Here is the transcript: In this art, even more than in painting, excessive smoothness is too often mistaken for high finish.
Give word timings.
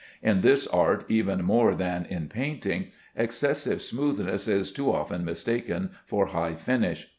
In 0.23 0.41
this 0.41 0.65
art, 0.65 1.05
even 1.09 1.43
more 1.43 1.75
than 1.75 2.07
in 2.09 2.27
painting, 2.27 2.87
excessive 3.15 3.83
smoothness 3.83 4.47
is 4.47 4.71
too 4.71 4.91
often 4.91 5.23
mistaken 5.23 5.91
for 6.07 6.25
high 6.29 6.55
finish. 6.55 7.07